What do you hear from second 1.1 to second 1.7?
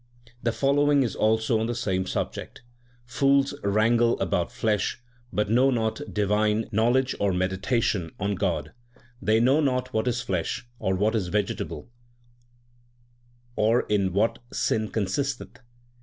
also on